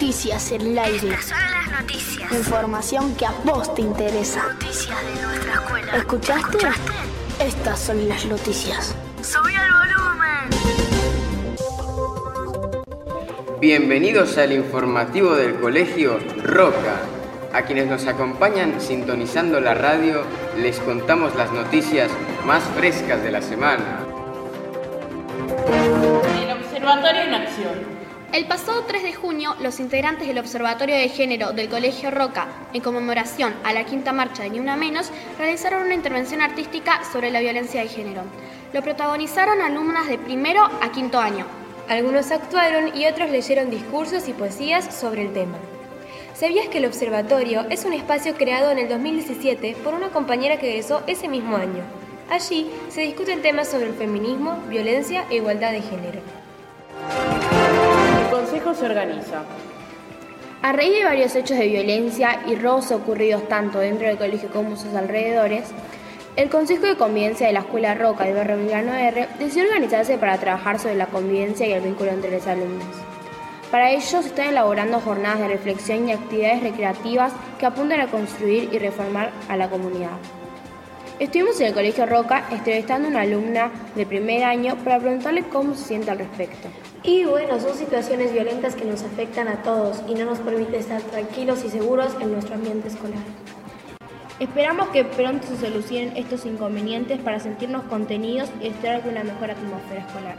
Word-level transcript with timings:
Noticias 0.00 0.52
en 0.52 0.60
el 0.60 0.78
aire. 0.78 1.08
Estas 1.08 1.24
son 1.24 1.38
las 1.50 1.80
noticias. 1.80 2.30
Información 2.32 3.16
que 3.16 3.26
a 3.26 3.32
vos 3.42 3.74
te 3.74 3.82
interesa. 3.82 4.44
Noticias 4.52 4.96
de 5.02 5.22
nuestra 5.22 5.54
escuela. 5.54 5.96
¿Escuchaste? 5.96 6.58
Estas 7.40 7.80
son 7.80 8.08
las 8.08 8.24
noticias. 8.26 8.94
Subí 9.20 9.54
el 9.54 9.72
volumen. 9.72 10.50
Bienvenidos 13.60 14.38
al 14.38 14.52
informativo 14.52 15.34
del 15.34 15.56
Colegio 15.56 16.20
Roca. 16.44 17.00
A 17.52 17.62
quienes 17.62 17.88
nos 17.88 18.06
acompañan 18.06 18.80
sintonizando 18.80 19.58
la 19.58 19.74
radio, 19.74 20.22
les 20.58 20.78
contamos 20.78 21.34
las 21.34 21.50
noticias 21.50 22.08
más 22.46 22.62
frescas 22.76 23.20
de 23.24 23.32
la 23.32 23.42
semana. 23.42 24.04
El 26.40 26.52
Observatorio 26.52 27.22
en 27.22 27.34
Acción. 27.34 27.97
El 28.30 28.44
pasado 28.44 28.84
3 28.84 29.02
de 29.04 29.14
junio, 29.14 29.56
los 29.58 29.80
integrantes 29.80 30.28
del 30.28 30.38
Observatorio 30.38 30.94
de 30.94 31.08
Género 31.08 31.52
del 31.52 31.70
Colegio 31.70 32.10
Roca, 32.10 32.46
en 32.74 32.82
conmemoración 32.82 33.54
a 33.64 33.72
la 33.72 33.86
quinta 33.86 34.12
marcha 34.12 34.42
de 34.42 34.50
Ni 34.50 34.60
Una 34.60 34.76
Menos, 34.76 35.10
realizaron 35.38 35.84
una 35.84 35.94
intervención 35.94 36.42
artística 36.42 37.00
sobre 37.10 37.30
la 37.30 37.40
violencia 37.40 37.80
de 37.80 37.88
género. 37.88 38.24
Lo 38.74 38.82
protagonizaron 38.82 39.62
alumnas 39.62 40.08
de 40.08 40.18
primero 40.18 40.62
a 40.62 40.92
quinto 40.92 41.18
año. 41.18 41.46
Algunos 41.88 42.30
actuaron 42.30 42.94
y 42.94 43.06
otros 43.06 43.30
leyeron 43.30 43.70
discursos 43.70 44.28
y 44.28 44.34
poesías 44.34 44.94
sobre 44.94 45.22
el 45.22 45.32
tema. 45.32 45.56
¿Sabías 46.34 46.68
que 46.68 46.78
el 46.78 46.86
observatorio 46.86 47.64
es 47.70 47.86
un 47.86 47.94
espacio 47.94 48.34
creado 48.34 48.70
en 48.70 48.78
el 48.78 48.90
2017 48.90 49.74
por 49.82 49.94
una 49.94 50.10
compañera 50.10 50.58
que 50.58 50.68
egresó 50.68 51.02
ese 51.06 51.28
mismo 51.28 51.56
año? 51.56 51.82
Allí 52.28 52.70
se 52.90 53.00
discuten 53.00 53.40
temas 53.40 53.68
sobre 53.68 53.86
el 53.86 53.94
feminismo, 53.94 54.62
violencia 54.68 55.24
e 55.30 55.36
igualdad 55.36 55.72
de 55.72 55.80
género 55.80 56.47
se 58.74 58.86
organiza. 58.86 59.42
A 60.62 60.72
raíz 60.72 60.92
de 60.92 61.04
varios 61.04 61.34
hechos 61.34 61.58
de 61.58 61.68
violencia 61.68 62.40
y 62.46 62.56
robos 62.56 62.90
ocurridos 62.90 63.46
tanto 63.48 63.78
dentro 63.78 64.06
del 64.06 64.16
colegio 64.16 64.48
como 64.50 64.76
sus 64.76 64.94
alrededores, 64.94 65.64
el 66.36 66.48
Consejo 66.48 66.86
de 66.86 66.96
Convivencia 66.96 67.46
de 67.46 67.52
la 67.52 67.60
Escuela 67.60 67.94
Roca 67.94 68.24
del 68.24 68.36
barrio 68.36 68.56
Milano 68.56 68.94
R 68.94 69.28
decidió 69.38 69.68
organizarse 69.68 70.18
para 70.18 70.38
trabajar 70.38 70.78
sobre 70.78 70.94
la 70.94 71.06
convivencia 71.06 71.66
y 71.66 71.72
el 71.72 71.82
vínculo 71.82 72.10
entre 72.10 72.30
los 72.30 72.46
alumnos. 72.46 72.86
Para 73.70 73.90
ello 73.90 74.22
se 74.22 74.28
están 74.28 74.48
elaborando 74.48 75.00
jornadas 75.00 75.40
de 75.40 75.48
reflexión 75.48 76.08
y 76.08 76.12
actividades 76.12 76.62
recreativas 76.62 77.32
que 77.58 77.66
apuntan 77.66 78.00
a 78.00 78.06
construir 78.06 78.70
y 78.72 78.78
reformar 78.78 79.30
a 79.48 79.56
la 79.56 79.68
comunidad. 79.68 80.16
Estuvimos 81.18 81.60
en 81.60 81.66
el 81.66 81.74
Colegio 81.74 82.06
Roca 82.06 82.44
entrevistando 82.48 83.08
a 83.08 83.10
una 83.10 83.22
alumna 83.22 83.72
de 83.96 84.06
primer 84.06 84.44
año 84.44 84.76
para 84.84 85.00
preguntarle 85.00 85.42
cómo 85.48 85.74
se 85.74 85.84
siente 85.84 86.12
al 86.12 86.18
respecto. 86.18 86.68
Y 87.02 87.24
bueno, 87.24 87.58
son 87.58 87.76
situaciones 87.76 88.32
violentas 88.32 88.76
que 88.76 88.84
nos 88.84 89.02
afectan 89.02 89.48
a 89.48 89.64
todos 89.64 90.00
y 90.06 90.14
no 90.14 90.26
nos 90.26 90.38
permite 90.38 90.78
estar 90.78 91.02
tranquilos 91.02 91.64
y 91.64 91.70
seguros 91.70 92.14
en 92.20 92.30
nuestro 92.30 92.54
ambiente 92.54 92.86
escolar. 92.86 93.18
Esperamos 94.38 94.90
que 94.90 95.04
pronto 95.04 95.44
se 95.48 95.56
solucionen 95.56 96.16
estos 96.16 96.46
inconvenientes 96.46 97.18
para 97.18 97.40
sentirnos 97.40 97.82
contenidos 97.86 98.48
y 98.60 98.68
estar 98.68 99.00
con 99.00 99.10
una 99.10 99.24
mejor 99.24 99.50
atmósfera 99.50 100.02
escolar. 100.02 100.36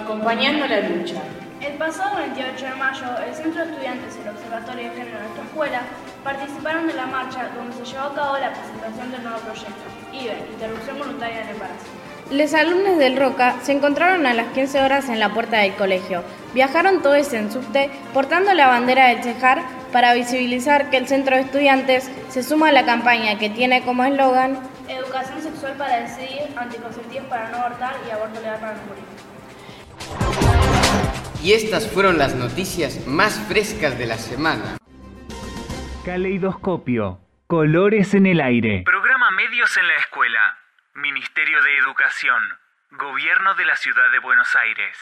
Acompañando 0.00 0.68
la 0.68 0.80
lucha. 0.88 1.20
El 1.60 1.72
pasado 1.72 2.18
28 2.18 2.66
de 2.66 2.74
mayo, 2.76 3.06
el 3.26 3.34
Centro 3.34 3.64
de 3.64 3.72
Estudiantes 3.72 4.16
y 4.16 4.22
el 4.22 4.28
Observatorio 4.28 4.84
de 4.84 4.90
Género 4.90 5.16
de 5.16 5.24
nuestra 5.24 5.44
escuela 5.44 5.82
participaron 6.26 6.88
de 6.88 6.94
la 6.94 7.06
marcha 7.06 7.48
donde 7.54 7.76
se 7.76 7.84
llevó 7.84 8.06
a 8.06 8.14
cabo 8.14 8.36
la 8.36 8.52
presentación 8.52 9.12
del 9.12 9.22
nuevo 9.22 9.38
proyecto, 9.38 9.72
IBE, 10.12 10.36
Interrupción 10.54 10.98
Voluntaria 10.98 11.38
del 11.38 11.50
Embarazo. 11.50 11.86
Los 12.32 12.52
alumnos 12.52 12.98
del 12.98 13.16
Roca 13.16 13.54
se 13.62 13.70
encontraron 13.70 14.26
a 14.26 14.34
las 14.34 14.48
15 14.48 14.82
horas 14.82 15.08
en 15.08 15.20
la 15.20 15.32
puerta 15.32 15.58
del 15.58 15.74
colegio. 15.76 16.24
Viajaron 16.52 17.00
todos 17.00 17.32
en 17.32 17.52
subte 17.52 17.90
portando 18.12 18.52
la 18.54 18.66
bandera 18.66 19.06
del 19.06 19.22
Cejar 19.22 19.62
para 19.92 20.14
visibilizar 20.14 20.90
que 20.90 20.96
el 20.96 21.06
centro 21.06 21.36
de 21.36 21.42
estudiantes 21.42 22.10
se 22.28 22.42
suma 22.42 22.70
a 22.70 22.72
la 22.72 22.84
campaña 22.84 23.38
que 23.38 23.48
tiene 23.48 23.82
como 23.84 24.02
eslogan 24.02 24.58
Educación 24.88 25.40
sexual 25.40 25.74
para 25.74 26.00
decidir, 26.00 26.42
anticonceptivos 26.56 27.28
para 27.28 27.50
no 27.50 27.58
abortar 27.58 27.94
y 28.06 28.10
aborto 28.10 28.40
legal 28.40 28.58
para 28.58 28.74
no 28.74 28.80
morir. 28.88 29.04
Y 31.40 31.52
estas 31.52 31.86
fueron 31.86 32.18
las 32.18 32.34
noticias 32.34 33.06
más 33.06 33.34
frescas 33.34 33.96
de 33.96 34.06
la 34.06 34.18
semana. 34.18 34.78
Caleidoscopio. 36.06 37.18
Colores 37.48 38.14
en 38.14 38.26
el 38.26 38.40
aire. 38.40 38.84
Programa 38.86 39.32
Medios 39.32 39.76
en 39.76 39.88
la 39.88 39.94
Escuela. 39.96 40.56
Ministerio 40.94 41.60
de 41.60 41.78
Educación. 41.78 42.40
Gobierno 42.92 43.56
de 43.56 43.64
la 43.64 43.74
Ciudad 43.74 44.12
de 44.12 44.20
Buenos 44.20 44.54
Aires. 44.54 44.96